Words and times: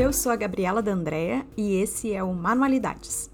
Eu 0.00 0.14
sou 0.14 0.32
a 0.32 0.36
Gabriela 0.36 0.80
D'Andrea 0.80 1.46
e 1.58 1.74
esse 1.74 2.10
é 2.10 2.24
o 2.24 2.32
Manualidades. 2.32 3.30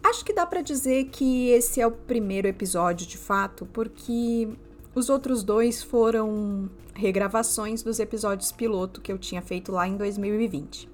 Acho 0.00 0.24
que 0.24 0.32
dá 0.32 0.46
para 0.46 0.62
dizer 0.62 1.06
que 1.06 1.48
esse 1.48 1.80
é 1.80 1.86
o 1.88 1.90
primeiro 1.90 2.46
episódio 2.46 3.04
de 3.04 3.18
fato, 3.18 3.66
porque 3.66 4.48
os 4.94 5.10
outros 5.10 5.42
dois 5.42 5.82
foram 5.82 6.70
regravações 6.94 7.82
dos 7.82 7.98
episódios 7.98 8.52
piloto 8.52 9.00
que 9.00 9.10
eu 9.10 9.18
tinha 9.18 9.42
feito 9.42 9.72
lá 9.72 9.88
em 9.88 9.96
2020. 9.96 10.88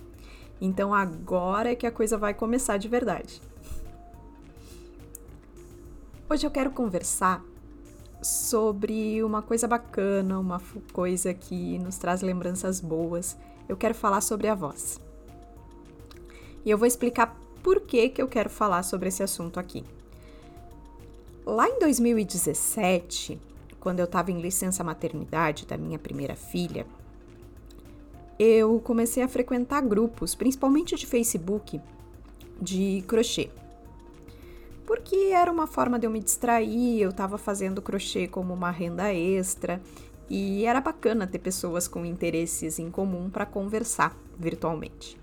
Então 0.59 0.95
agora 0.95 1.73
é 1.73 1.77
que 1.77 1.87
a 1.87 1.93
coisa 1.93 2.17
vai 2.17 2.33
começar 2.33 2.79
de 2.79 2.89
verdade. 2.89 3.43
Hoje 6.31 6.47
eu 6.47 6.51
quero 6.51 6.71
conversar 6.71 7.45
sobre 8.23 9.23
uma 9.23 9.43
coisa 9.43 9.69
bacana, 9.69 10.41
uma 10.41 10.63
coisa 10.95 11.35
que 11.35 11.79
nos 11.79 11.99
traz 11.99 12.23
lembranças 12.23 12.81
boas. 12.81 13.37
Eu 13.69 13.77
quero 13.77 13.95
falar 13.95 14.21
sobre 14.21 14.49
a 14.49 14.55
voz. 14.55 15.01
E 16.65 16.71
eu 16.71 16.79
vou 16.79 16.87
explicar 16.87 17.37
por 17.63 17.81
que, 17.81 18.09
que 18.09 18.23
eu 18.23 18.29
quero 18.29 18.51
falar 18.51 18.83
sobre 18.83 19.09
esse 19.09 19.23
assunto 19.23 19.59
aqui. 19.59 19.85
Lá 21.45 21.69
em 21.69 21.79
2017, 21.79 23.41
quando 23.79 24.01
eu 24.01 24.05
estava 24.05 24.31
em 24.31 24.41
licença 24.41 24.83
maternidade 24.83 25.67
da 25.67 25.77
minha 25.77 25.99
primeira 25.99 26.35
filha, 26.35 26.87
eu 28.39 28.81
comecei 28.81 29.23
a 29.23 29.29
frequentar 29.29 29.81
grupos, 29.83 30.35
principalmente 30.35 30.97
de 30.97 31.07
Facebook, 31.07 31.81
de 32.61 33.05
crochê 33.07 33.51
porque 34.87 35.17
era 35.33 35.51
uma 35.51 35.67
forma 35.67 35.99
de 35.99 36.07
eu 36.07 36.11
me 36.11 36.21
distrair, 36.21 37.01
eu 37.01 37.11
estava 37.11 37.37
fazendo 37.37 37.83
crochê 37.83 38.29
como 38.29 38.55
uma 38.55 38.71
renda 38.71 39.13
extra 39.13 39.83
e 40.29 40.65
era 40.65 40.81
bacana 40.81 41.27
ter 41.27 41.39
pessoas 41.39 41.87
com 41.87 42.05
interesses 42.05 42.79
em 42.79 42.91
comum 42.91 43.31
para 43.31 43.47
conversar 43.47 44.17
virtualmente. 44.39 45.19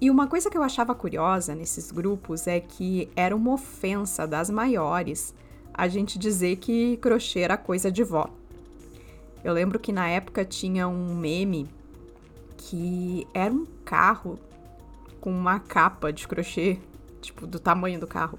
E 0.00 0.10
uma 0.10 0.26
coisa 0.26 0.48
que 0.48 0.56
eu 0.56 0.62
achava 0.62 0.94
curiosa 0.94 1.54
nesses 1.54 1.90
grupos 1.90 2.46
é 2.46 2.58
que 2.58 3.10
era 3.14 3.36
uma 3.36 3.52
ofensa 3.52 4.26
das 4.26 4.48
maiores 4.48 5.34
a 5.74 5.88
gente 5.88 6.18
dizer 6.18 6.56
que 6.56 6.96
crochê 6.96 7.40
era 7.40 7.56
coisa 7.56 7.92
de 7.92 8.02
vó. 8.02 8.28
Eu 9.44 9.52
lembro 9.52 9.78
que 9.78 9.92
na 9.92 10.08
época 10.08 10.44
tinha 10.44 10.88
um 10.88 11.14
meme 11.14 11.68
que 12.56 13.26
era 13.32 13.52
um 13.52 13.66
carro 13.84 14.38
com 15.20 15.30
uma 15.30 15.60
capa 15.60 16.12
de 16.12 16.26
crochê 16.26 16.78
tipo, 17.20 17.46
do 17.46 17.60
tamanho 17.60 18.00
do 18.00 18.06
carro, 18.06 18.38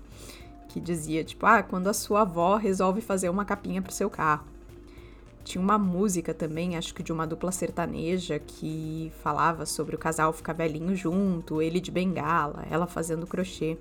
que 0.70 0.80
dizia, 0.80 1.24
tipo, 1.24 1.46
ah, 1.46 1.64
quando 1.64 1.88
a 1.88 1.94
sua 1.94 2.22
avó 2.22 2.56
resolve 2.56 3.02
fazer 3.02 3.30
uma 3.30 3.46
capinha 3.46 3.82
pro 3.82 3.92
seu 3.92 4.10
carro. 4.10 4.46
Tinha 5.44 5.62
uma 5.62 5.78
música 5.78 6.34
também, 6.34 6.78
acho 6.78 6.94
que 6.94 7.04
de 7.04 7.12
uma 7.12 7.26
dupla 7.26 7.52
sertaneja, 7.52 8.40
que 8.40 9.12
falava 9.22 9.66
sobre 9.66 9.96
o 9.96 10.00
casal 10.00 10.32
ficar 10.32 10.54
velhinho 10.54 10.96
junto, 10.96 11.62
ele 11.62 11.80
de 11.80 11.92
bengala, 11.92 12.66
ela 12.70 12.88
fazendo 12.88 13.28
crochê. 13.28 13.78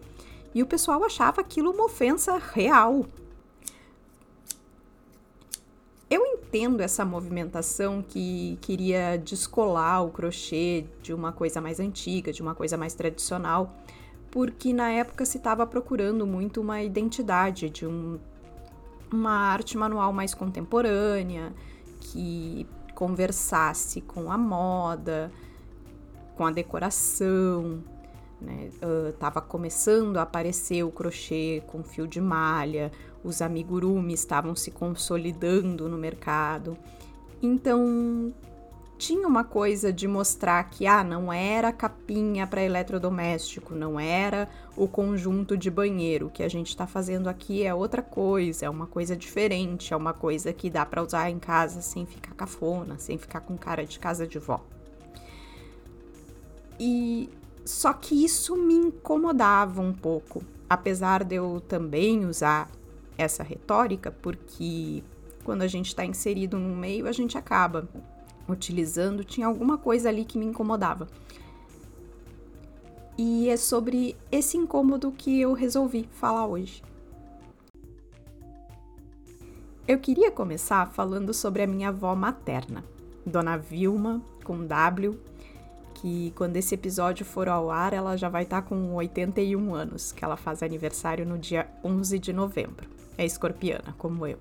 E 0.55 0.63
o 0.63 0.67
pessoal 0.67 1.05
achava 1.05 1.41
aquilo 1.41 1.71
uma 1.71 1.85
ofensa 1.85 2.39
real. 2.39 3.07
Eu 6.11 6.27
entendo 6.27 6.81
essa 6.81 7.05
movimentação 7.05 8.03
que 8.03 8.59
queria 8.61 9.17
descolar 9.17 10.05
o 10.05 10.11
crochê 10.11 10.85
de 11.03 11.15
uma 11.15 11.31
coisa 11.31 11.61
mais 11.61 11.79
antiga, 11.79 12.33
de 12.33 12.43
uma 12.43 12.55
coisa 12.55 12.77
mais 12.77 12.95
tradicional, 12.95 13.73
porque 14.29 14.73
na 14.73 14.91
época 14.91 15.25
se 15.25 15.39
estava 15.39 15.65
procurando 15.65 16.27
muito 16.27 16.61
uma 16.61 16.83
identidade 16.83 17.71
de 17.71 17.87
um, 17.87 18.19
uma 19.13 19.33
arte 19.33 19.77
manual 19.77 20.13
mais 20.13 20.35
contemporânea, 20.35 21.53
que 22.01 22.67
conversasse 22.95 24.01
com 24.01 24.31
a 24.31 24.39
moda, 24.39 25.31
com 26.37 26.47
a 26.47 26.51
decoração. 26.51 27.83
Né? 28.41 28.71
Uh, 28.83 29.13
tava 29.15 29.41
começando 29.41 30.17
a 30.17 30.23
aparecer 30.23 30.83
o 30.83 30.91
crochê 30.91 31.63
com 31.67 31.83
fio 31.83 32.07
de 32.07 32.21
malha, 32.21 32.91
os 33.23 33.43
amigurumi 33.43 34.15
estavam 34.15 34.57
se 34.57 34.71
consolidando 34.71 35.89
no 35.89 35.99
mercado. 35.99 36.77
Então 37.43 38.33
tinha 39.01 39.27
uma 39.27 39.45
coisa 39.45 39.91
de 39.91 40.07
mostrar 40.07 40.63
que 40.65 40.87
ah, 40.87 41.03
não 41.03 41.33
era 41.33 41.73
capinha 41.73 42.47
para 42.47 42.63
eletrodoméstico, 42.63 43.75
não 43.75 43.99
era 43.99 44.47
o 44.77 44.87
conjunto 44.87 45.57
de 45.57 45.71
banheiro. 45.71 46.27
O 46.27 46.31
que 46.31 46.43
a 46.43 46.49
gente 46.51 46.69
está 46.69 46.87
fazendo 46.87 47.27
aqui 47.27 47.63
é 47.63 47.75
outra 47.75 48.03
coisa, 48.03 48.67
é 48.67 48.71
uma 48.71 48.87
coisa 48.87 49.17
diferente, 49.17 49.95
é 49.95 49.97
uma 49.97 50.13
coisa 50.13 50.53
que 50.53 50.69
dá 50.69 50.85
para 50.85 51.03
usar 51.03 51.31
em 51.31 51.39
casa 51.39 51.81
sem 51.81 52.05
ficar 52.05 52.35
cafona, 52.35 52.99
sem 52.99 53.17
ficar 53.17 53.41
com 53.41 53.57
cara 53.57 53.87
de 53.87 53.99
casa 53.99 54.27
de 54.27 54.39
vó. 54.39 54.61
E 56.79 57.31
só 57.65 57.95
que 57.95 58.23
isso 58.23 58.55
me 58.55 58.75
incomodava 58.75 59.81
um 59.81 59.95
pouco, 59.95 60.45
apesar 60.69 61.25
de 61.25 61.37
eu 61.37 61.63
também 61.67 62.27
usar 62.27 62.71
essa 63.17 63.43
retórica, 63.43 64.11
porque 64.11 65.03
quando 65.43 65.63
a 65.63 65.67
gente 65.67 65.87
está 65.87 66.05
inserido 66.05 66.59
no 66.59 66.77
meio, 66.77 67.07
a 67.07 67.13
gente 67.13 67.39
acaba 67.39 67.89
utilizando, 68.51 69.25
tinha 69.25 69.47
alguma 69.47 69.79
coisa 69.79 70.09
ali 70.09 70.25
que 70.25 70.39
me 70.39 70.47
incomodava. 70.47 71.09
E 73.17 73.49
é 73.49 73.57
sobre 73.57 74.17
esse 74.33 74.57
incômodo 74.57 75.13
que 75.13 75.41
eu 75.41 75.53
resolvi 75.53 76.09
falar 76.13 76.47
hoje. 76.47 76.83
Eu 79.87 79.99
queria 79.99 80.31
começar 80.31 80.87
falando 80.87 81.35
sobre 81.35 81.63
a 81.63 81.67
minha 81.67 81.89
avó 81.89 82.15
materna, 82.15 82.85
Dona 83.27 83.57
Vilma, 83.57 84.23
com 84.45 84.65
W, 84.65 85.19
que 85.95 86.33
quando 86.35 86.57
esse 86.57 86.75
episódio 86.75 87.27
for 87.27 87.49
ao 87.49 87.71
ar, 87.71 87.93
ela 87.93 88.17
já 88.17 88.29
vai 88.29 88.45
estar 88.45 88.63
tá 88.63 88.69
com 88.69 88.95
81 88.95 89.75
anos, 89.75 90.13
que 90.13 90.25
ela 90.25 90.37
faz 90.37 90.63
aniversário 90.63 91.27
no 91.27 91.37
dia 91.37 91.69
11 91.85 92.19
de 92.19 92.33
novembro. 92.33 92.89
É 93.19 93.25
escorpiana, 93.25 93.95
como 93.99 94.27
eu. 94.27 94.39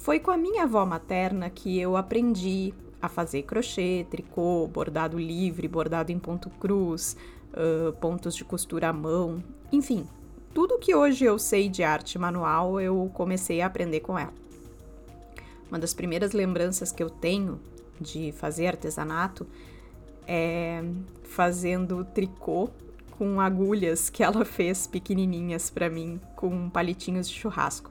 Foi 0.00 0.18
com 0.18 0.30
a 0.30 0.36
minha 0.36 0.62
avó 0.62 0.86
materna 0.86 1.50
que 1.50 1.78
eu 1.78 1.94
aprendi 1.94 2.72
a 3.02 3.08
fazer 3.08 3.42
crochê, 3.42 4.06
tricô, 4.10 4.66
bordado 4.66 5.18
livre, 5.18 5.68
bordado 5.68 6.10
em 6.10 6.18
ponto 6.18 6.48
cruz, 6.48 7.18
uh, 7.52 7.92
pontos 7.98 8.34
de 8.34 8.42
costura 8.42 8.88
à 8.88 8.92
mão, 8.94 9.44
enfim, 9.70 10.06
tudo 10.54 10.78
que 10.78 10.94
hoje 10.94 11.26
eu 11.26 11.38
sei 11.38 11.68
de 11.68 11.82
arte 11.82 12.18
manual 12.18 12.80
eu 12.80 13.10
comecei 13.12 13.60
a 13.60 13.66
aprender 13.66 14.00
com 14.00 14.18
ela. 14.18 14.32
Uma 15.68 15.78
das 15.78 15.92
primeiras 15.92 16.32
lembranças 16.32 16.90
que 16.90 17.02
eu 17.02 17.10
tenho 17.10 17.60
de 18.00 18.32
fazer 18.32 18.68
artesanato 18.68 19.46
é 20.26 20.82
fazendo 21.24 22.06
tricô 22.06 22.70
com 23.18 23.38
agulhas 23.38 24.08
que 24.08 24.22
ela 24.22 24.46
fez 24.46 24.86
pequenininhas 24.86 25.68
para 25.68 25.90
mim 25.90 26.18
com 26.34 26.70
palitinhos 26.70 27.28
de 27.28 27.34
churrasco. 27.34 27.90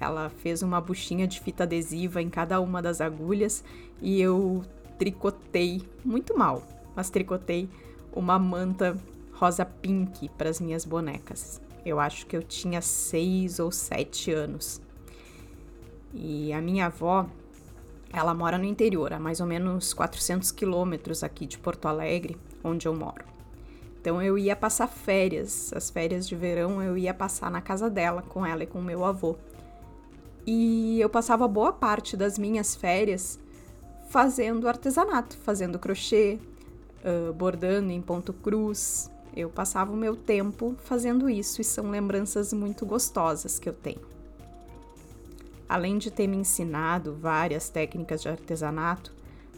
Ela 0.00 0.30
fez 0.30 0.62
uma 0.62 0.80
buchinha 0.80 1.26
de 1.26 1.40
fita 1.40 1.64
adesiva 1.64 2.22
em 2.22 2.30
cada 2.30 2.60
uma 2.60 2.80
das 2.80 3.00
agulhas 3.00 3.64
e 4.00 4.20
eu 4.20 4.62
tricotei, 4.98 5.82
muito 6.04 6.36
mal, 6.36 6.62
mas 6.94 7.10
tricotei 7.10 7.68
uma 8.12 8.38
manta 8.38 8.96
rosa 9.32 9.64
pink 9.64 10.28
para 10.30 10.50
as 10.50 10.60
minhas 10.60 10.84
bonecas. 10.84 11.60
Eu 11.84 12.00
acho 12.00 12.26
que 12.26 12.36
eu 12.36 12.42
tinha 12.42 12.80
seis 12.80 13.58
ou 13.58 13.70
sete 13.70 14.32
anos. 14.32 14.80
E 16.12 16.52
a 16.52 16.60
minha 16.60 16.86
avó, 16.86 17.26
ela 18.12 18.34
mora 18.34 18.58
no 18.58 18.64
interior, 18.64 19.12
a 19.12 19.18
mais 19.18 19.40
ou 19.40 19.46
menos 19.46 19.92
400 19.94 20.50
quilômetros 20.50 21.22
aqui 21.22 21.46
de 21.46 21.58
Porto 21.58 21.86
Alegre, 21.86 22.36
onde 22.64 22.88
eu 22.88 22.94
moro. 22.94 23.24
Então 24.00 24.22
eu 24.22 24.38
ia 24.38 24.56
passar 24.56 24.86
férias, 24.86 25.72
as 25.74 25.90
férias 25.90 26.26
de 26.26 26.34
verão 26.34 26.82
eu 26.82 26.96
ia 26.96 27.12
passar 27.12 27.50
na 27.50 27.60
casa 27.60 27.90
dela 27.90 28.22
com 28.22 28.44
ela 28.46 28.62
e 28.62 28.66
com 28.66 28.80
meu 28.80 29.04
avô. 29.04 29.36
E 30.50 30.98
eu 30.98 31.10
passava 31.10 31.46
boa 31.46 31.74
parte 31.74 32.16
das 32.16 32.38
minhas 32.38 32.74
férias 32.74 33.38
fazendo 34.08 34.66
artesanato, 34.66 35.36
fazendo 35.36 35.78
crochê, 35.78 36.38
uh, 37.04 37.34
bordando 37.34 37.92
em 37.92 38.00
ponto 38.00 38.32
cruz. 38.32 39.10
Eu 39.36 39.50
passava 39.50 39.92
o 39.92 39.96
meu 39.96 40.16
tempo 40.16 40.74
fazendo 40.78 41.28
isso 41.28 41.60
e 41.60 41.64
são 41.64 41.90
lembranças 41.90 42.50
muito 42.54 42.86
gostosas 42.86 43.58
que 43.58 43.68
eu 43.68 43.74
tenho. 43.74 44.00
Além 45.68 45.98
de 45.98 46.10
ter 46.10 46.26
me 46.26 46.38
ensinado 46.38 47.12
várias 47.12 47.68
técnicas 47.68 48.22
de 48.22 48.30
artesanato, 48.30 49.12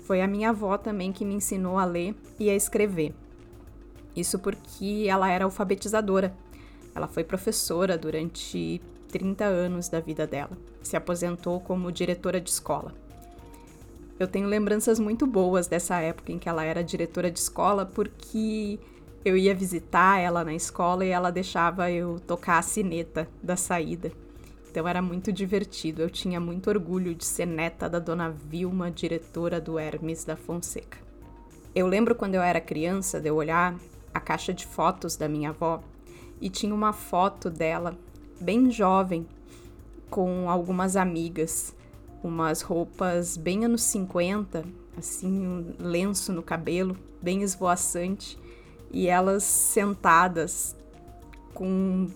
foi 0.07 0.21
a 0.21 0.27
minha 0.27 0.51
avó 0.51 0.77
também 0.77 1.13
que 1.13 1.25
me 1.25 1.35
ensinou 1.35 1.79
a 1.79 1.85
ler 1.85 2.17
e 2.37 2.51
a 2.51 2.57
escrever. 2.57 3.15
Isso 4.17 4.41
porque 4.41 5.07
ela 5.09 5.31
era 5.31 5.45
alfabetizadora. 5.45 6.35
Ela 6.93 7.07
foi 7.07 7.23
professora 7.23 7.97
durante 7.97 8.83
30 9.11 9.45
anos 9.45 9.89
da 9.89 10.01
vida 10.01 10.27
dela. 10.27 10.57
Se 10.83 10.97
aposentou 10.97 11.61
como 11.61 11.93
diretora 11.93 12.41
de 12.41 12.51
escola. 12.51 12.95
Eu 14.19 14.29
tenho 14.29 14.47
lembranças 14.47 14.99
muito 15.01 15.27
boas 15.27 15.67
dessa 15.67 15.99
época 16.01 16.31
em 16.31 16.39
que 16.39 16.49
ela 16.49 16.65
era 16.65 16.85
diretora 16.85 17.31
de 17.31 17.39
escola, 17.39 17.87
porque 17.87 18.79
eu 19.25 19.37
ia 19.37 19.55
visitar 19.55 20.19
ela 20.19 20.45
na 20.45 20.55
escola 20.55 21.05
e 21.05 21.09
ela 21.09 21.31
deixava 21.31 21.91
eu 21.91 22.21
tocar 22.21 22.59
a 22.59 22.63
sineta 22.63 23.29
da 23.43 23.57
saída. 23.57 24.13
Então 24.71 24.87
era 24.87 25.03
muito 25.03 25.33
divertido. 25.33 26.03
Eu 26.03 26.11
tinha 26.11 26.39
muito 26.39 26.71
orgulho 26.71 27.15
de 27.15 27.25
ser 27.25 27.47
neta 27.47 27.89
da 27.89 27.99
dona 27.99 28.31
Vilma, 28.31 28.91
diretora 28.91 29.61
do 29.61 29.79
Hermes 29.79 30.25
da 30.25 30.37
Fonseca. 30.37 30.99
Eu 31.75 31.87
lembro 31.87 32.15
quando 32.15 32.35
eu 32.35 32.43
era 32.43 32.61
criança 32.61 33.21
de 33.21 33.29
eu 33.29 33.37
olhar 33.37 33.75
a 34.13 34.21
caixa 34.21 34.53
de 34.53 34.67
fotos 34.67 35.17
da 35.17 35.29
minha 35.29 35.51
avó 35.51 35.83
e 36.41 36.49
tinha 36.49 36.75
uma 36.75 36.93
foto 36.93 37.49
dela 37.49 37.97
bem 38.41 38.71
jovem 38.71 39.27
com 40.09 40.51
algumas 40.51 40.97
amigas, 40.97 41.75
umas 42.23 42.63
roupas 42.63 43.37
bem 43.37 43.65
anos 43.65 43.83
50, 43.83 44.65
assim, 44.97 45.47
um 45.47 45.75
lenço 45.79 46.33
no 46.33 46.43
cabelo, 46.43 46.97
bem 47.23 47.43
esvoaçante, 47.43 48.39
e 48.91 49.07
elas 49.07 49.45
sentadas 49.45 50.77
com 51.55 52.09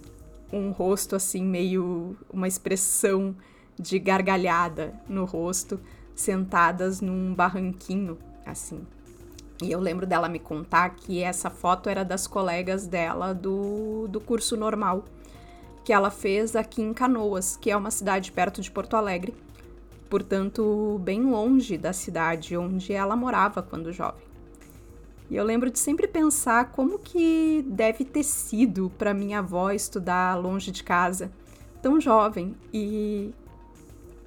um 0.53 0.71
rosto 0.71 1.17
assim 1.17 1.45
meio 1.45 2.17
uma 2.33 2.49
expressão 2.49 3.35
de 3.79 3.99
gargalhada 3.99 4.95
no 5.09 5.25
rosto, 5.25 5.81
sentadas 6.15 7.01
num 7.01 7.35
barranquinho 7.35 8.19
assim. 8.47 8.87
E 9.63 9.71
eu 9.71 9.81
lembro 9.81 10.07
dela 10.07 10.29
me 10.29 10.39
contar 10.39 10.91
que 10.91 11.23
essa 11.23 11.49
foto 11.49 11.89
era 11.89 12.05
das 12.05 12.27
colegas 12.27 12.87
dela 12.87 13.33
do, 13.33 14.09
do 14.09 14.21
curso 14.21 14.57
normal, 14.57 15.05
que 15.85 15.93
ela 15.93 16.11
fez 16.11 16.57
aqui 16.57 16.81
em 16.81 16.95
Canoas, 16.95 17.57
que 17.57 17.71
é 17.71 17.77
uma 17.77 17.91
cidade 17.91 18.33
perto 18.33 18.63
de 18.63 18.71
Porto 18.71 18.97
Alegre, 18.97 19.35
portanto, 20.09 20.99
bem 21.05 21.23
longe 21.23 21.77
da 21.77 21.93
cidade 21.93 22.57
onde 22.57 22.93
ela 22.93 23.15
morava 23.15 23.63
quando 23.63 23.93
jovem. 23.93 24.25
E 25.31 25.37
eu 25.37 25.45
lembro 25.45 25.71
de 25.71 25.79
sempre 25.79 26.09
pensar 26.09 26.71
como 26.71 26.99
que 26.99 27.65
deve 27.69 28.05
ter 28.05 28.23
sido 28.23 28.91
para 28.97 29.13
minha 29.13 29.41
avó 29.41 29.71
estudar 29.71 30.35
longe 30.37 30.71
de 30.71 30.83
casa, 30.83 31.31
tão 31.83 32.01
jovem, 32.01 32.57
e 32.73 33.35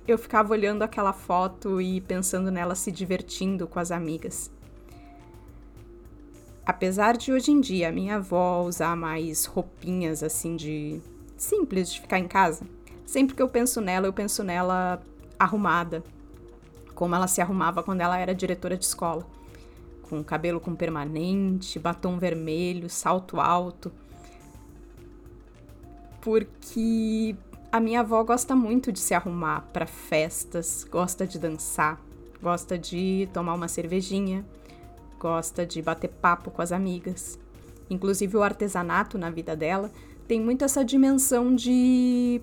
eu 0.07 0.17
ficava 0.17 0.53
olhando 0.53 0.83
aquela 0.83 1.13
foto 1.13 1.81
e 1.81 2.01
pensando 2.01 2.51
nela 2.51 2.75
se 2.75 2.91
divertindo 2.91 3.67
com 3.67 3.79
as 3.79 3.91
amigas. 3.91 4.51
Apesar 6.65 7.15
de 7.15 7.31
hoje 7.31 7.51
em 7.51 7.61
dia 7.61 7.91
minha 7.91 8.17
avó 8.17 8.63
usar 8.63 8.95
mais 8.95 9.45
roupinhas 9.45 10.21
assim 10.21 10.55
de 10.55 11.01
simples 11.37 11.91
de 11.91 12.01
ficar 12.01 12.19
em 12.19 12.27
casa, 12.27 12.65
sempre 13.05 13.35
que 13.35 13.41
eu 13.41 13.47
penso 13.47 13.79
nela, 13.79 14.07
eu 14.07 14.13
penso 14.13 14.43
nela 14.43 15.01
arrumada, 15.39 16.03
como 16.93 17.15
ela 17.15 17.27
se 17.27 17.41
arrumava 17.41 17.83
quando 17.83 18.01
ela 18.01 18.17
era 18.17 18.33
diretora 18.33 18.75
de 18.75 18.83
escola, 18.83 19.25
com 20.03 20.23
cabelo 20.23 20.59
com 20.59 20.75
permanente, 20.75 21.77
batom 21.77 22.17
vermelho, 22.17 22.89
salto 22.89 23.39
alto. 23.39 23.91
Porque 26.21 27.35
a 27.71 27.79
minha 27.79 27.99
avó 27.99 28.23
gosta 28.23 28.55
muito 28.55 28.91
de 28.91 28.99
se 28.99 29.13
arrumar 29.13 29.61
para 29.71 29.85
festas, 29.85 30.85
gosta 30.89 31.27
de 31.27 31.37
dançar, 31.37 32.01
gosta 32.41 32.77
de 32.77 33.29
tomar 33.31 33.53
uma 33.53 33.67
cervejinha, 33.67 34.45
gosta 35.19 35.65
de 35.65 35.81
bater 35.81 36.09
papo 36.09 36.49
com 36.49 36.61
as 36.61 36.71
amigas. 36.71 37.37
Inclusive, 37.89 38.35
o 38.35 38.43
artesanato 38.43 39.17
na 39.17 39.29
vida 39.29 39.55
dela 39.55 39.91
tem 40.27 40.41
muito 40.41 40.65
essa 40.65 40.83
dimensão 40.83 41.55
de, 41.55 42.41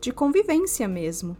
de 0.00 0.12
convivência 0.12 0.88
mesmo. 0.88 1.36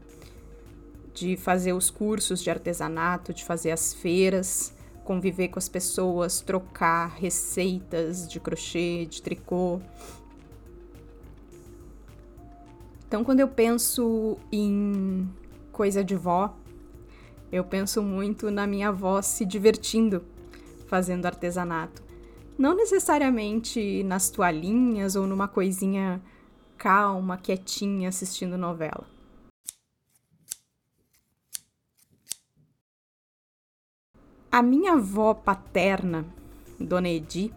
De 1.15 1.37
fazer 1.37 1.73
os 1.73 1.89
cursos 1.91 2.43
de 2.43 2.51
artesanato, 2.51 3.33
de 3.33 3.45
fazer 3.45 3.71
as 3.71 3.95
feiras, 3.95 4.75
conviver 5.03 5.49
com 5.49 5.59
as 5.59 5.69
pessoas, 5.69 6.41
trocar 6.41 7.07
receitas 7.07 8.29
de 8.29 8.39
crochê, 8.39 9.07
de 9.07 9.23
tricô. 9.23 9.81
Então, 13.09 13.25
quando 13.25 13.41
eu 13.41 13.49
penso 13.49 14.37
em 14.53 15.27
coisa 15.73 16.05
de 16.05 16.15
vó, 16.15 16.55
eu 17.51 17.65
penso 17.65 18.03
muito 18.03 18.51
na 18.51 18.67
minha 18.67 18.89
avó 18.89 19.23
se 19.23 19.47
divertindo 19.47 20.23
fazendo 20.87 21.27
artesanato. 21.27 22.06
Não 22.59 22.75
necessariamente 22.75 24.03
nas 24.05 24.31
toalhinhas 24.31 25.15
ou 25.15 25.27
numa 25.27 25.47
coisinha 25.47 26.23
calma, 26.79 27.37
quietinha 27.37 28.09
assistindo 28.09 28.57
novela. 28.57 29.07
A 34.51 34.63
minha 34.63 34.95
avó 34.95 35.35
paterna, 35.35 36.25
Dona 36.81 37.11
Edi, 37.11 37.53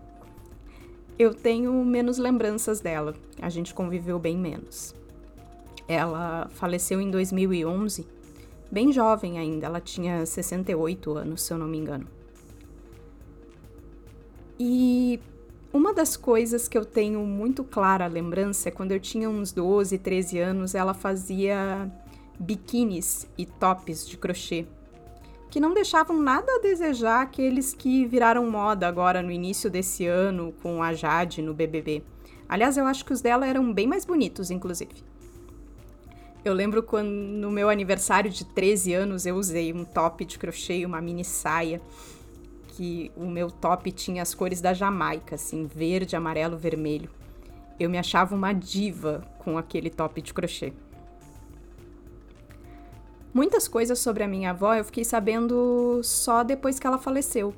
eu 1.17 1.33
tenho 1.33 1.73
menos 1.85 2.17
lembranças 2.17 2.81
dela. 2.81 3.15
A 3.41 3.49
gente 3.49 3.73
conviveu 3.73 4.19
bem 4.19 4.37
menos. 4.37 4.93
Ela 5.87 6.49
faleceu 6.49 6.99
em 6.99 7.09
2011, 7.09 8.05
bem 8.69 8.91
jovem 8.91 9.39
ainda, 9.39 9.67
ela 9.67 9.79
tinha 9.79 10.25
68 10.25 11.11
anos, 11.13 11.41
se 11.41 11.53
eu 11.53 11.57
não 11.57 11.67
me 11.67 11.77
engano. 11.77 12.18
E 14.59 15.21
uma 15.71 15.93
das 15.93 16.17
coisas 16.17 16.67
que 16.67 16.77
eu 16.77 16.83
tenho 16.83 17.21
muito 17.21 17.63
clara 17.63 18.07
lembrança 18.07 18.67
é 18.67 18.71
quando 18.71 18.91
eu 18.91 18.99
tinha 18.99 19.29
uns 19.29 19.53
12, 19.53 19.97
13 19.97 20.39
anos, 20.39 20.75
ela 20.75 20.93
fazia 20.93 21.89
biquínis 22.37 23.25
e 23.37 23.45
tops 23.45 24.05
de 24.05 24.17
crochê, 24.17 24.65
que 25.49 25.59
não 25.59 25.73
deixavam 25.73 26.21
nada 26.21 26.51
a 26.55 26.59
desejar 26.59 27.21
aqueles 27.21 27.73
que 27.73 28.05
viraram 28.05 28.49
moda 28.51 28.87
agora 28.87 29.21
no 29.21 29.31
início 29.31 29.69
desse 29.69 30.05
ano 30.05 30.53
com 30.61 30.83
a 30.83 30.93
Jade 30.93 31.41
no 31.41 31.53
BBB. 31.53 32.03
Aliás, 32.47 32.75
eu 32.75 32.85
acho 32.85 33.05
que 33.05 33.13
os 33.13 33.21
dela 33.21 33.47
eram 33.47 33.71
bem 33.71 33.87
mais 33.87 34.03
bonitos, 34.03 34.51
inclusive. 34.51 35.03
Eu 36.43 36.53
lembro 36.53 36.81
quando 36.81 37.09
no 37.09 37.51
meu 37.51 37.69
aniversário 37.69 38.31
de 38.31 38.43
13 38.43 38.93
anos 38.93 39.25
eu 39.25 39.35
usei 39.35 39.71
um 39.71 39.85
top 39.85 40.25
de 40.25 40.39
crochê, 40.39 40.85
uma 40.85 40.99
mini 40.99 41.23
saia 41.23 41.81
que 42.79 43.11
o 43.13 43.25
meu 43.25 43.51
top 43.51 43.91
tinha 43.91 44.21
as 44.21 44.33
cores 44.33 44.61
da 44.61 44.73
Jamaica, 44.73 45.35
assim, 45.35 45.65
verde, 45.65 46.15
amarelo, 46.15 46.57
vermelho. 46.57 47.09
Eu 47.77 47.89
me 47.89 47.97
achava 47.97 48.33
uma 48.33 48.53
diva 48.53 49.21
com 49.39 49.57
aquele 49.57 49.89
top 49.89 50.21
de 50.21 50.33
crochê. 50.33 50.71
Muitas 53.33 53.67
coisas 53.67 53.99
sobre 53.99 54.23
a 54.23 54.29
minha 54.29 54.51
avó 54.51 54.73
eu 54.73 54.85
fiquei 54.85 55.03
sabendo 55.03 55.99
só 56.05 56.41
depois 56.41 56.79
que 56.79 56.87
ela 56.87 56.97
faleceu. 56.97 57.53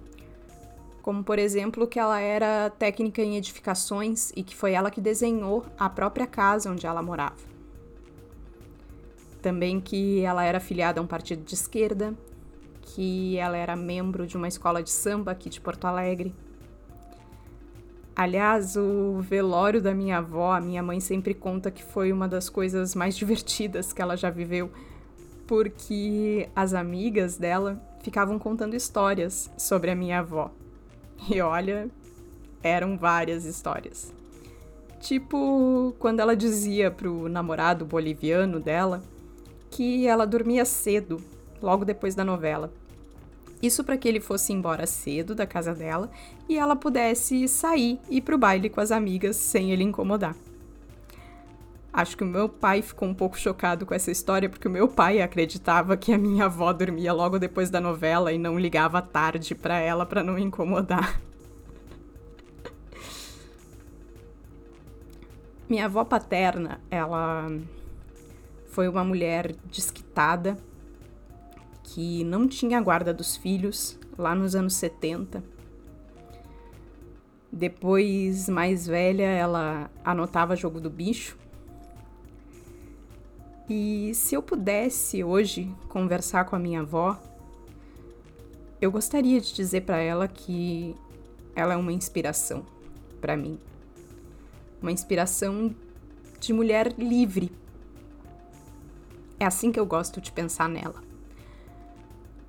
Como, 1.03 1.23
por 1.23 1.37
exemplo, 1.37 1.85
que 1.85 1.99
ela 1.99 2.19
era 2.19 2.71
técnica 2.71 3.21
em 3.21 3.37
edificações 3.37 4.31
e 4.35 4.41
que 4.41 4.55
foi 4.55 4.71
ela 4.71 4.89
que 4.89 4.99
desenhou 4.99 5.63
a 5.77 5.87
própria 5.87 6.25
casa 6.25 6.71
onde 6.71 6.87
ela 6.87 7.03
morava. 7.03 7.37
Também 9.39 9.79
que 9.79 10.21
ela 10.21 10.43
era 10.43 10.59
filiada 10.59 10.99
a 10.99 11.03
um 11.03 11.07
partido 11.07 11.43
de 11.43 11.53
esquerda 11.53 12.17
que 12.81 13.37
ela 13.37 13.55
era 13.57 13.75
membro 13.75 14.25
de 14.25 14.35
uma 14.35 14.47
escola 14.47 14.81
de 14.81 14.89
samba 14.89 15.31
aqui 15.31 15.49
de 15.49 15.61
Porto 15.61 15.85
Alegre. 15.85 16.33
Aliás, 18.15 18.75
o 18.75 19.19
velório 19.21 19.81
da 19.81 19.93
minha 19.93 20.17
avó, 20.17 20.51
a 20.51 20.61
minha 20.61 20.83
mãe 20.83 20.99
sempre 20.99 21.33
conta 21.33 21.71
que 21.71 21.83
foi 21.83 22.11
uma 22.11 22.27
das 22.27 22.49
coisas 22.49 22.93
mais 22.93 23.15
divertidas 23.15 23.93
que 23.93 24.01
ela 24.01 24.17
já 24.17 24.29
viveu, 24.29 24.69
porque 25.47 26.49
as 26.55 26.73
amigas 26.73 27.37
dela 27.37 27.81
ficavam 28.03 28.37
contando 28.37 28.75
histórias 28.75 29.49
sobre 29.57 29.91
a 29.91 29.95
minha 29.95 30.19
avó. 30.19 30.51
E 31.29 31.39
olha, 31.39 31.87
eram 32.63 32.97
várias 32.97 33.45
histórias. 33.45 34.13
Tipo, 34.99 35.95
quando 35.97 36.19
ela 36.19 36.35
dizia 36.35 36.91
pro 36.91 37.27
namorado 37.27 37.85
boliviano 37.85 38.59
dela 38.59 39.01
que 39.71 40.05
ela 40.05 40.27
dormia 40.27 40.65
cedo, 40.65 41.21
logo 41.61 41.85
depois 41.85 42.15
da 42.15 42.23
novela. 42.23 42.71
Isso 43.61 43.83
para 43.83 43.97
que 43.97 44.07
ele 44.07 44.19
fosse 44.19 44.51
embora 44.51 44.87
cedo 44.87 45.35
da 45.35 45.45
casa 45.45 45.73
dela 45.73 46.09
e 46.49 46.57
ela 46.57 46.75
pudesse 46.75 47.47
sair 47.47 47.99
e 48.09 48.17
ir 48.17 48.21
pro 48.21 48.37
baile 48.37 48.69
com 48.69 48.81
as 48.81 48.91
amigas 48.91 49.35
sem 49.35 49.71
ele 49.71 49.83
incomodar. 49.83 50.35
Acho 51.93 52.15
que 52.15 52.23
o 52.23 52.27
meu 52.27 52.47
pai 52.47 52.81
ficou 52.81 53.07
um 53.07 53.13
pouco 53.13 53.37
chocado 53.37 53.85
com 53.85 53.93
essa 53.93 54.09
história, 54.09 54.49
porque 54.49 54.67
o 54.67 54.71
meu 54.71 54.87
pai 54.87 55.21
acreditava 55.21 55.97
que 55.97 56.13
a 56.13 56.17
minha 56.17 56.45
avó 56.45 56.71
dormia 56.71 57.11
logo 57.11 57.37
depois 57.37 57.69
da 57.69 57.81
novela 57.81 58.31
e 58.31 58.37
não 58.37 58.57
ligava 58.57 59.01
tarde 59.01 59.53
para 59.53 59.77
ela 59.77 60.05
para 60.05 60.23
não 60.23 60.39
incomodar. 60.39 61.19
Minha 65.69 65.85
avó 65.85 66.03
paterna, 66.05 66.79
ela 66.89 67.51
foi 68.67 68.87
uma 68.87 69.03
mulher 69.03 69.53
desquitada, 69.65 70.57
que 71.93 72.23
não 72.23 72.47
tinha 72.47 72.79
guarda 72.79 73.13
dos 73.13 73.35
filhos 73.35 73.99
lá 74.17 74.33
nos 74.33 74.55
anos 74.55 74.75
70. 74.75 75.43
Depois, 77.51 78.47
mais 78.47 78.87
velha, 78.87 79.25
ela 79.25 79.91
anotava 80.03 80.55
jogo 80.55 80.79
do 80.79 80.89
bicho. 80.89 81.37
E 83.69 84.13
se 84.15 84.35
eu 84.35 84.41
pudesse 84.41 85.21
hoje 85.21 85.69
conversar 85.89 86.45
com 86.45 86.55
a 86.55 86.59
minha 86.59 86.79
avó, 86.79 87.21
eu 88.79 88.89
gostaria 88.89 89.41
de 89.41 89.53
dizer 89.53 89.81
para 89.81 89.97
ela 89.97 90.29
que 90.29 90.95
ela 91.53 91.73
é 91.73 91.77
uma 91.77 91.91
inspiração 91.91 92.65
para 93.19 93.35
mim. 93.35 93.59
Uma 94.81 94.93
inspiração 94.93 95.75
de 96.39 96.53
mulher 96.53 96.93
livre. 96.97 97.51
É 99.37 99.45
assim 99.45 99.73
que 99.73 99.79
eu 99.79 99.85
gosto 99.85 100.21
de 100.21 100.31
pensar 100.31 100.69
nela. 100.69 101.10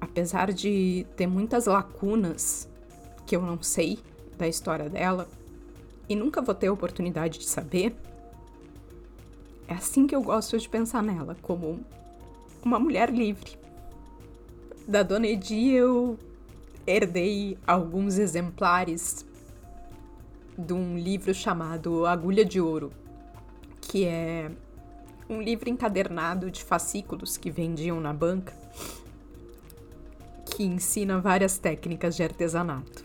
Apesar 0.02 0.52
de 0.52 1.06
ter 1.16 1.28
muitas 1.28 1.66
lacunas 1.66 2.68
que 3.24 3.36
eu 3.36 3.40
não 3.40 3.62
sei 3.62 4.00
da 4.36 4.48
história 4.48 4.90
dela 4.90 5.28
e 6.08 6.16
nunca 6.16 6.42
vou 6.42 6.56
ter 6.56 6.66
a 6.66 6.72
oportunidade 6.72 7.38
de 7.38 7.46
saber, 7.46 7.94
é 9.68 9.74
assim 9.74 10.04
que 10.04 10.12
eu 10.12 10.20
gosto 10.20 10.58
de 10.58 10.68
pensar 10.68 11.04
nela, 11.04 11.36
como 11.40 11.78
uma 12.64 12.80
mulher 12.80 13.10
livre. 13.10 13.56
Da 14.88 15.04
Dona 15.04 15.28
Edi 15.28 15.70
eu 15.70 16.18
herdei 16.84 17.56
alguns 17.64 18.18
exemplares 18.18 19.24
de 20.58 20.72
um 20.72 20.98
livro 20.98 21.32
chamado 21.32 22.06
Agulha 22.06 22.44
de 22.44 22.60
Ouro, 22.60 22.92
que 23.80 24.04
é 24.04 24.50
um 25.30 25.40
livro 25.40 25.70
encadernado 25.70 26.50
de 26.50 26.64
fascículos 26.64 27.36
que 27.36 27.52
vendiam 27.52 28.00
na 28.00 28.12
banca, 28.12 28.52
que 30.54 30.62
ensina 30.62 31.18
várias 31.18 31.56
técnicas 31.56 32.14
de 32.14 32.22
artesanato. 32.22 33.02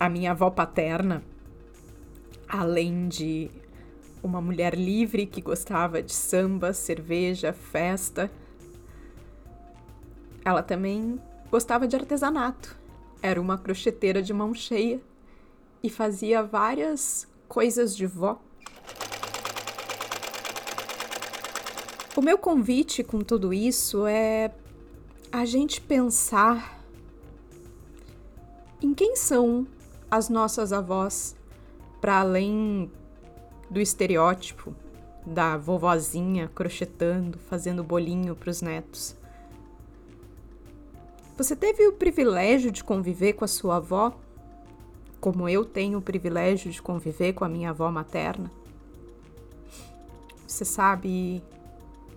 A 0.00 0.08
minha 0.08 0.30
avó 0.30 0.48
paterna, 0.48 1.22
além 2.48 3.06
de 3.06 3.50
uma 4.22 4.40
mulher 4.40 4.74
livre 4.74 5.26
que 5.26 5.42
gostava 5.42 6.02
de 6.02 6.14
samba, 6.14 6.72
cerveja, 6.72 7.52
festa, 7.52 8.30
ela 10.42 10.62
também 10.62 11.20
gostava 11.50 11.86
de 11.86 11.94
artesanato. 11.94 12.74
Era 13.22 13.40
uma 13.40 13.58
crocheteira 13.58 14.22
de 14.22 14.32
mão 14.32 14.54
cheia 14.54 14.98
e 15.82 15.90
fazia 15.90 16.42
várias 16.42 17.28
coisas 17.46 17.94
de 17.94 18.06
vó. 18.06 18.40
O 22.16 22.22
meu 22.22 22.38
convite 22.38 23.04
com 23.04 23.20
tudo 23.20 23.52
isso 23.52 24.06
é 24.06 24.50
a 25.32 25.44
gente 25.44 25.80
pensar 25.80 26.80
em 28.82 28.94
quem 28.94 29.16
são 29.16 29.66
as 30.10 30.28
nossas 30.28 30.72
avós, 30.72 31.34
para 32.00 32.20
além 32.20 32.90
do 33.68 33.80
estereótipo 33.80 34.74
da 35.26 35.56
vovozinha 35.56 36.48
crochetando, 36.54 37.38
fazendo 37.38 37.82
bolinho 37.82 38.36
para 38.36 38.50
os 38.50 38.62
netos. 38.62 39.16
Você 41.36 41.56
teve 41.56 41.86
o 41.86 41.92
privilégio 41.92 42.70
de 42.70 42.84
conviver 42.84 43.32
com 43.32 43.44
a 43.44 43.48
sua 43.48 43.76
avó, 43.76 44.16
como 45.20 45.48
eu 45.48 45.64
tenho 45.64 45.98
o 45.98 46.02
privilégio 46.02 46.70
de 46.70 46.80
conviver 46.80 47.32
com 47.32 47.44
a 47.44 47.48
minha 47.48 47.70
avó 47.70 47.90
materna? 47.90 48.50
Você 50.46 50.64
sabe 50.64 51.42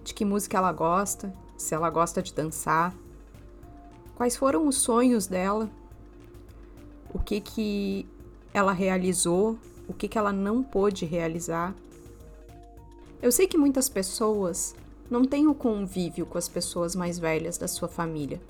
de 0.03 0.13
que 0.13 0.23
música 0.23 0.57
ela 0.57 0.71
gosta, 0.71 1.33
se 1.59 1.75
ela 1.75 1.89
gosta 1.89 2.23
de 2.23 2.33
dançar, 2.33 2.95
quais 4.15 4.37
foram 4.37 4.65
os 4.65 4.77
sonhos 4.77 5.27
dela, 5.27 5.69
o 7.13 7.19
que 7.19 7.41
que 7.41 8.07
ela 8.53 8.71
realizou, 8.71 9.59
o 9.87 9.93
que 9.93 10.07
que 10.07 10.17
ela 10.17 10.31
não 10.31 10.63
pôde 10.63 11.05
realizar. 11.05 11.75
Eu 13.21 13.31
sei 13.31 13.45
que 13.45 13.57
muitas 13.57 13.89
pessoas 13.89 14.73
não 15.11 15.25
têm 15.25 15.47
o 15.47 15.53
convívio 15.53 16.25
com 16.25 16.37
as 16.37 16.47
pessoas 16.47 16.95
mais 16.95 17.19
velhas 17.19 17.57
da 17.57 17.67
sua 17.67 17.89
família. 17.89 18.41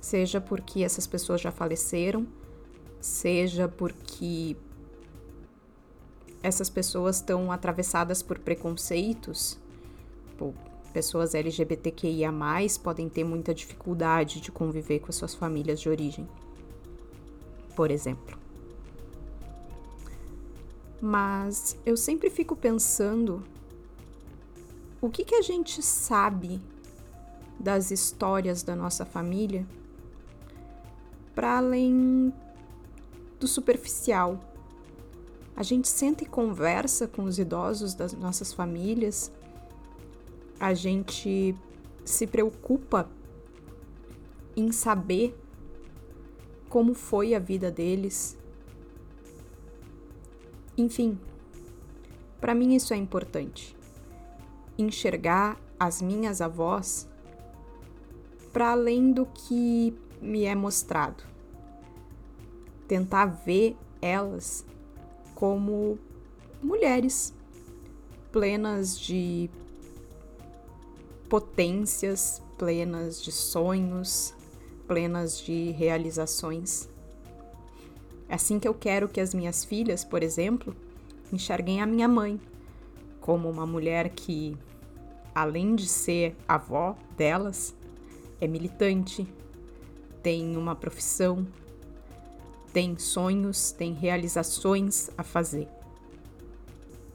Seja 0.00 0.40
porque 0.40 0.82
essas 0.82 1.06
pessoas 1.06 1.42
já 1.42 1.52
faleceram, 1.52 2.26
seja 3.00 3.68
porque 3.68 4.56
essas 6.42 6.70
pessoas 6.70 7.16
estão 7.16 7.52
atravessadas 7.52 8.22
por 8.22 8.38
preconceitos, 8.38 9.58
Pô, 10.38 10.52
pessoas 10.96 11.34
LGBTQIA, 11.34 12.32
podem 12.82 13.06
ter 13.06 13.22
muita 13.22 13.52
dificuldade 13.52 14.40
de 14.40 14.50
conviver 14.50 15.00
com 15.00 15.10
as 15.10 15.16
suas 15.16 15.34
famílias 15.34 15.78
de 15.78 15.90
origem, 15.90 16.26
por 17.74 17.90
exemplo. 17.90 18.38
Mas 20.98 21.76
eu 21.84 21.98
sempre 21.98 22.30
fico 22.30 22.56
pensando 22.56 23.44
o 24.98 25.10
que, 25.10 25.22
que 25.22 25.34
a 25.34 25.42
gente 25.42 25.82
sabe 25.82 26.62
das 27.60 27.90
histórias 27.90 28.62
da 28.62 28.74
nossa 28.74 29.04
família 29.04 29.66
para 31.34 31.58
além 31.58 32.32
do 33.38 33.46
superficial. 33.46 34.40
A 35.54 35.62
gente 35.62 35.88
senta 35.88 36.24
e 36.24 36.26
conversa 36.26 37.06
com 37.06 37.24
os 37.24 37.38
idosos 37.38 37.92
das 37.92 38.14
nossas 38.14 38.54
famílias, 38.54 39.30
a 40.58 40.72
gente 40.74 41.54
se 42.04 42.26
preocupa 42.26 43.08
em 44.56 44.72
saber 44.72 45.36
como 46.68 46.94
foi 46.94 47.34
a 47.34 47.38
vida 47.38 47.70
deles. 47.70 48.36
Enfim, 50.76 51.18
para 52.40 52.54
mim 52.54 52.74
isso 52.74 52.94
é 52.94 52.96
importante. 52.96 53.76
Enxergar 54.78 55.58
as 55.78 56.00
minhas 56.00 56.40
avós 56.40 57.08
para 58.52 58.70
além 58.70 59.12
do 59.12 59.26
que 59.26 59.94
me 60.20 60.44
é 60.44 60.54
mostrado. 60.54 61.22
Tentar 62.88 63.26
ver 63.26 63.76
elas 64.00 64.64
como 65.34 65.98
mulheres 66.62 67.34
plenas 68.32 68.98
de 68.98 69.50
potências, 71.28 72.42
plenas 72.56 73.22
de 73.22 73.32
sonhos, 73.32 74.34
plenas 74.86 75.38
de 75.38 75.72
realizações. 75.72 76.88
É 78.28 78.34
assim 78.34 78.58
que 78.58 78.66
eu 78.66 78.74
quero 78.74 79.08
que 79.08 79.20
as 79.20 79.34
minhas 79.34 79.64
filhas, 79.64 80.04
por 80.04 80.22
exemplo, 80.22 80.74
enxerguem 81.32 81.80
a 81.80 81.86
minha 81.86 82.08
mãe 82.08 82.40
como 83.20 83.50
uma 83.50 83.66
mulher 83.66 84.10
que, 84.10 84.56
além 85.34 85.74
de 85.74 85.86
ser 85.86 86.36
avó 86.46 86.96
delas, 87.16 87.74
é 88.40 88.46
militante, 88.46 89.26
tem 90.22 90.56
uma 90.56 90.74
profissão, 90.74 91.46
tem 92.72 92.98
sonhos, 92.98 93.72
tem 93.72 93.92
realizações 93.92 95.10
a 95.16 95.22
fazer. 95.22 95.68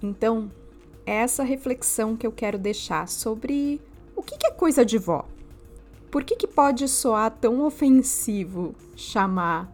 Então, 0.02 0.52
é 1.06 1.16
essa 1.16 1.44
reflexão 1.44 2.18
que 2.18 2.26
eu 2.26 2.32
quero 2.32 2.58
deixar 2.58 3.08
sobre 3.08 3.80
o 4.22 4.24
que 4.24 4.46
é 4.46 4.52
coisa 4.52 4.86
de 4.86 5.00
vó. 5.00 5.26
Por 6.12 6.24
que, 6.24 6.36
que 6.36 6.46
pode 6.46 6.88
soar 6.88 7.32
tão 7.32 7.66
ofensivo 7.66 8.76
chamar 8.96 9.68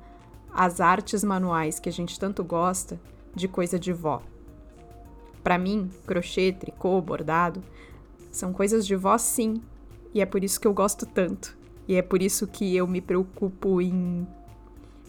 as 0.54 0.80
artes 0.80 1.22
manuais 1.22 1.82
que 1.82 1.90
a 1.90 1.92
gente 1.92 2.18
tanto 2.18 2.46
gosta 2.46 2.98
de 3.36 3.46
coisa 3.50 3.78
de 3.78 3.92
vó? 3.92 4.22
Para 5.44 5.58
mim, 5.58 5.92
crochê, 6.06 6.54
tricô, 6.54 7.02
bordado 7.02 7.62
são 8.32 8.54
coisas 8.54 8.88
de 8.88 8.96
vó 8.96 9.18
sim, 9.18 9.62
e 10.14 10.22
é 10.22 10.26
por 10.26 10.42
isso 10.42 10.62
que 10.62 10.68
eu 10.68 10.74
gosto 10.74 11.06
tanto. 11.06 11.58
E 11.86 11.96
é 11.96 12.02
por 12.02 12.22
isso 12.22 12.48
que 12.48 12.74
eu 12.74 12.88
me 12.88 13.02
preocupo 13.02 13.82
em 13.82 14.26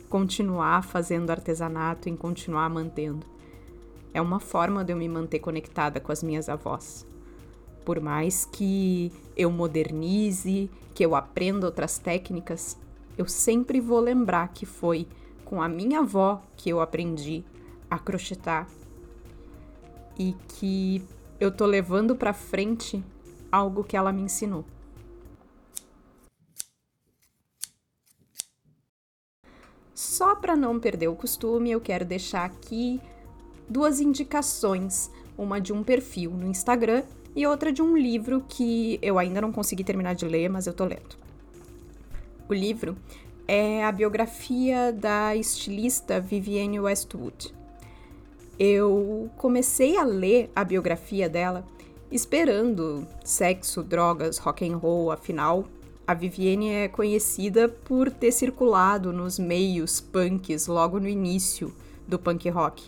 continuar 0.08 0.82
fazendo 0.82 1.30
artesanato, 1.30 2.08
em 2.08 2.16
continuar 2.16 2.68
mantendo. 2.68 3.24
É 4.12 4.20
uma 4.20 4.40
forma 4.40 4.84
de 4.84 4.92
eu 4.92 4.96
me 4.96 5.08
manter 5.08 5.38
conectada 5.38 6.00
com 6.00 6.10
as 6.10 6.24
minhas 6.24 6.48
avós. 6.48 7.06
Por 7.84 8.00
mais 8.00 8.44
que 8.44 9.12
eu 9.36 9.50
modernize, 9.50 10.70
que 10.94 11.04
eu 11.04 11.14
aprenda 11.14 11.66
outras 11.66 11.98
técnicas, 11.98 12.76
eu 13.16 13.26
sempre 13.26 13.80
vou 13.80 14.00
lembrar 14.00 14.48
que 14.48 14.66
foi 14.66 15.06
com 15.44 15.62
a 15.62 15.68
minha 15.68 16.00
avó 16.00 16.42
que 16.56 16.68
eu 16.68 16.80
aprendi 16.80 17.42
a 17.90 17.98
crochetar 17.98 18.68
e 20.18 20.34
que 20.48 21.02
eu 21.40 21.50
tô 21.50 21.64
levando 21.64 22.14
para 22.14 22.32
frente 22.32 23.02
algo 23.50 23.82
que 23.82 23.96
ela 23.96 24.12
me 24.12 24.22
ensinou. 24.22 24.64
Só 29.94 30.34
para 30.36 30.56
não 30.56 30.78
perder 30.78 31.08
o 31.08 31.16
costume, 31.16 31.70
eu 31.70 31.80
quero 31.80 32.04
deixar 32.04 32.44
aqui 32.44 33.00
duas 33.68 34.00
indicações, 34.00 35.10
uma 35.36 35.60
de 35.60 35.72
um 35.72 35.82
perfil 35.82 36.30
no 36.32 36.46
Instagram 36.46 37.04
e 37.38 37.46
outra 37.46 37.70
de 37.70 37.80
um 37.80 37.96
livro 37.96 38.44
que 38.48 38.98
eu 39.00 39.16
ainda 39.16 39.40
não 39.40 39.52
consegui 39.52 39.84
terminar 39.84 40.12
de 40.12 40.26
ler, 40.26 40.50
mas 40.50 40.66
eu 40.66 40.74
tô 40.74 40.84
lendo. 40.84 41.16
O 42.48 42.52
livro 42.52 42.96
é 43.46 43.84
a 43.84 43.92
biografia 43.92 44.92
da 44.92 45.36
estilista 45.36 46.20
Vivienne 46.20 46.80
Westwood. 46.80 47.54
Eu 48.58 49.30
comecei 49.36 49.96
a 49.96 50.02
ler 50.02 50.50
a 50.52 50.64
biografia 50.64 51.28
dela 51.28 51.64
esperando 52.10 53.06
sexo, 53.22 53.84
drogas, 53.84 54.38
rock 54.38 54.68
and 54.68 54.76
roll, 54.76 55.12
afinal 55.12 55.64
a 56.04 56.14
Vivienne 56.14 56.70
é 56.70 56.88
conhecida 56.88 57.68
por 57.68 58.10
ter 58.10 58.32
circulado 58.32 59.12
nos 59.12 59.38
meios 59.38 60.00
punks 60.00 60.66
logo 60.66 60.98
no 60.98 61.06
início 61.06 61.72
do 62.04 62.18
punk 62.18 62.48
rock. 62.48 62.82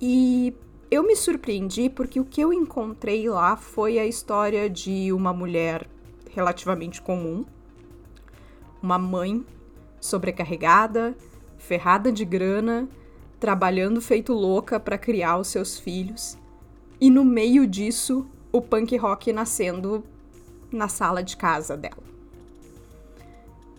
E 0.00 0.54
eu 0.90 1.04
me 1.04 1.14
surpreendi 1.14 1.88
porque 1.88 2.18
o 2.18 2.24
que 2.24 2.40
eu 2.40 2.52
encontrei 2.52 3.28
lá 3.28 3.56
foi 3.56 3.98
a 3.98 4.06
história 4.06 4.68
de 4.68 5.12
uma 5.12 5.32
mulher 5.32 5.88
relativamente 6.30 7.00
comum, 7.00 7.44
uma 8.82 8.98
mãe 8.98 9.44
sobrecarregada, 10.00 11.16
ferrada 11.58 12.10
de 12.10 12.24
grana, 12.24 12.88
trabalhando 13.38 14.00
feito 14.00 14.32
louca 14.32 14.80
para 14.80 14.98
criar 14.98 15.38
os 15.38 15.48
seus 15.48 15.78
filhos, 15.78 16.36
e 17.00 17.08
no 17.08 17.24
meio 17.24 17.66
disso, 17.66 18.26
o 18.52 18.60
punk 18.60 18.96
rock 18.96 19.32
nascendo 19.32 20.04
na 20.72 20.88
sala 20.88 21.22
de 21.22 21.36
casa 21.36 21.76
dela. 21.76 22.02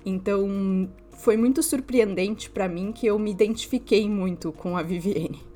Então, 0.05 0.89
foi 1.11 1.37
muito 1.37 1.61
surpreendente 1.61 2.49
para 2.49 2.67
mim 2.67 2.91
que 2.91 3.05
eu 3.05 3.19
me 3.19 3.31
identifiquei 3.31 4.09
muito 4.09 4.51
com 4.51 4.75
a 4.75 4.81
Vivienne. 4.81 5.50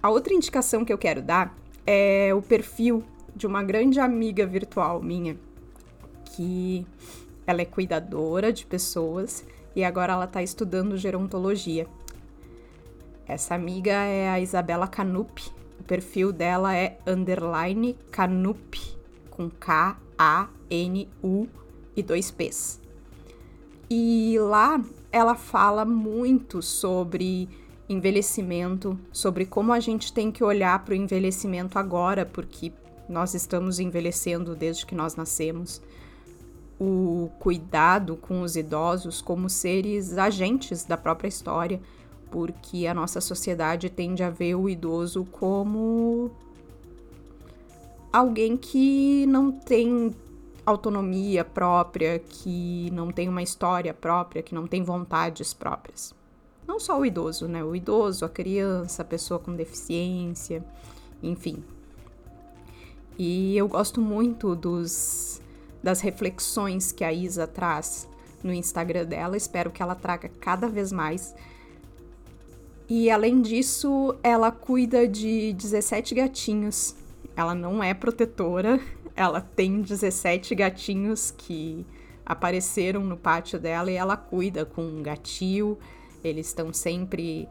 A 0.00 0.10
outra 0.10 0.32
indicação 0.32 0.84
que 0.84 0.92
eu 0.92 0.98
quero 0.98 1.20
dar 1.20 1.56
é 1.84 2.32
o 2.32 2.40
perfil 2.40 3.02
de 3.34 3.46
uma 3.46 3.62
grande 3.64 3.98
amiga 3.98 4.46
virtual 4.46 5.02
minha, 5.02 5.36
que 6.24 6.86
ela 7.46 7.62
é 7.62 7.64
cuidadora 7.64 8.52
de 8.52 8.64
pessoas 8.64 9.44
e 9.74 9.82
agora 9.82 10.12
ela 10.12 10.26
está 10.26 10.42
estudando 10.42 10.96
gerontologia. 10.96 11.86
Essa 13.26 13.54
amiga 13.54 13.92
é 13.92 14.28
a 14.28 14.38
Isabela 14.40 14.86
Canup. 14.86 15.50
O 15.80 15.82
perfil 15.82 16.32
dela 16.32 16.76
é 16.76 16.98
underline 17.06 17.96
Canup, 18.10 18.78
com 19.30 19.50
K-A-N-U 19.50 21.48
e 21.96 22.02
dois 22.02 22.30
P's. 22.30 22.80
E 23.90 24.36
lá 24.38 24.80
ela 25.10 25.34
fala 25.34 25.84
muito 25.84 26.62
sobre 26.62 27.48
envelhecimento, 27.88 28.98
sobre 29.12 29.46
como 29.46 29.72
a 29.72 29.80
gente 29.80 30.12
tem 30.12 30.30
que 30.30 30.44
olhar 30.44 30.84
para 30.84 30.92
o 30.92 30.96
envelhecimento 30.96 31.78
agora, 31.78 32.26
porque 32.26 32.72
nós 33.08 33.34
estamos 33.34 33.80
envelhecendo 33.80 34.54
desde 34.54 34.84
que 34.84 34.94
nós 34.94 35.16
nascemos. 35.16 35.80
O 36.78 37.30
cuidado 37.40 38.16
com 38.16 38.42
os 38.42 38.54
idosos 38.54 39.20
como 39.20 39.48
seres 39.48 40.18
agentes 40.18 40.84
da 40.84 40.96
própria 40.96 41.28
história, 41.28 41.80
porque 42.30 42.86
a 42.86 42.94
nossa 42.94 43.20
sociedade 43.20 43.88
tende 43.88 44.22
a 44.22 44.30
ver 44.30 44.54
o 44.54 44.68
idoso 44.68 45.24
como 45.32 46.30
alguém 48.12 48.56
que 48.56 49.24
não 49.26 49.50
tem 49.50 50.14
autonomia 50.64 51.42
própria, 51.44 52.18
que 52.18 52.90
não 52.92 53.10
tem 53.10 53.28
uma 53.28 53.42
história 53.42 53.94
própria, 53.94 54.42
que 54.42 54.54
não 54.54 54.66
tem 54.66 54.82
vontades 54.82 55.54
próprias. 55.54 56.17
Não 56.68 56.78
só 56.78 57.00
o 57.00 57.06
idoso, 57.06 57.48
né? 57.48 57.64
O 57.64 57.74
idoso, 57.74 58.26
a 58.26 58.28
criança, 58.28 59.00
a 59.00 59.04
pessoa 59.04 59.40
com 59.40 59.56
deficiência, 59.56 60.62
enfim. 61.22 61.64
E 63.18 63.56
eu 63.56 63.66
gosto 63.66 64.02
muito 64.02 64.54
dos 64.54 65.40
das 65.82 66.00
reflexões 66.00 66.92
que 66.92 67.02
a 67.02 67.10
Isa 67.10 67.46
traz 67.46 68.06
no 68.44 68.52
Instagram 68.52 69.06
dela. 69.06 69.34
Espero 69.34 69.70
que 69.70 69.82
ela 69.82 69.94
traga 69.94 70.28
cada 70.40 70.68
vez 70.68 70.92
mais. 70.92 71.34
E 72.86 73.10
além 73.10 73.40
disso, 73.40 74.14
ela 74.22 74.50
cuida 74.50 75.08
de 75.08 75.54
17 75.54 76.14
gatinhos. 76.14 76.94
Ela 77.34 77.54
não 77.54 77.82
é 77.82 77.94
protetora, 77.94 78.78
ela 79.16 79.40
tem 79.40 79.80
17 79.80 80.54
gatinhos 80.54 81.30
que 81.30 81.86
apareceram 82.26 83.02
no 83.02 83.16
pátio 83.16 83.58
dela 83.58 83.90
e 83.90 83.94
ela 83.94 84.18
cuida 84.18 84.66
com 84.66 84.82
um 84.82 85.02
gatil 85.02 85.78
eles 86.24 86.48
estão 86.48 86.72
sempre 86.72 87.48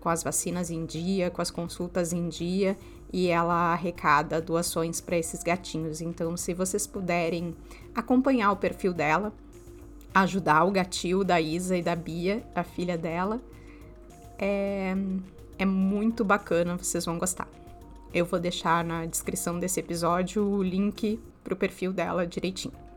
com 0.00 0.08
as 0.08 0.22
vacinas 0.22 0.70
em 0.70 0.86
dia, 0.86 1.30
com 1.30 1.42
as 1.42 1.50
consultas 1.50 2.12
em 2.12 2.28
dia 2.28 2.76
e 3.12 3.28
ela 3.28 3.72
arrecada 3.72 4.40
doações 4.40 5.00
para 5.00 5.16
esses 5.16 5.42
gatinhos. 5.42 6.00
Então, 6.00 6.36
se 6.36 6.52
vocês 6.54 6.86
puderem 6.86 7.54
acompanhar 7.94 8.52
o 8.52 8.56
perfil 8.56 8.92
dela, 8.92 9.32
ajudar 10.14 10.64
o 10.64 10.70
gatil 10.70 11.24
da 11.24 11.40
Isa 11.40 11.76
e 11.76 11.82
da 11.82 11.96
Bia, 11.96 12.42
a 12.54 12.62
filha 12.62 12.98
dela, 12.98 13.40
é, 14.38 14.94
é 15.58 15.64
muito 15.64 16.24
bacana, 16.24 16.76
vocês 16.76 17.04
vão 17.04 17.18
gostar. 17.18 17.48
Eu 18.12 18.24
vou 18.24 18.38
deixar 18.38 18.84
na 18.84 19.04
descrição 19.04 19.58
desse 19.58 19.80
episódio 19.80 20.42
o 20.42 20.62
link 20.62 21.20
para 21.44 21.54
o 21.54 21.56
perfil 21.56 21.92
dela 21.92 22.26
direitinho. 22.26 22.87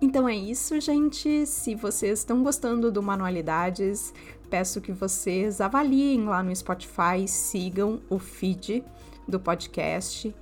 Então 0.00 0.28
é 0.28 0.34
isso, 0.34 0.80
gente. 0.80 1.46
Se 1.46 1.74
vocês 1.74 2.20
estão 2.20 2.42
gostando 2.42 2.90
do 2.90 3.02
Manualidades, 3.02 4.14
peço 4.48 4.80
que 4.80 4.92
vocês 4.92 5.60
avaliem 5.60 6.24
lá 6.24 6.42
no 6.42 6.56
Spotify, 6.56 7.26
sigam 7.26 8.00
o 8.08 8.18
feed 8.18 8.82
do 9.28 9.38
podcast 9.38 10.34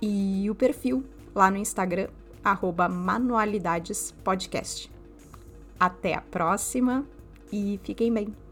e 0.00 0.48
o 0.50 0.54
perfil 0.54 1.04
lá 1.34 1.50
no 1.50 1.58
Instagram, 1.58 2.08
Manualidadespodcast. 2.90 4.90
Até 5.78 6.14
a 6.14 6.20
próxima 6.20 7.06
e 7.52 7.78
fiquem 7.82 8.12
bem! 8.12 8.43